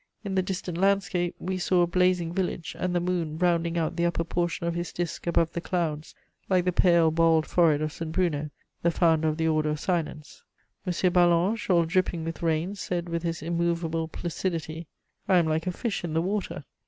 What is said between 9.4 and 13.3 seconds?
order of silence. M. Ballanche, all dripping with rain, said with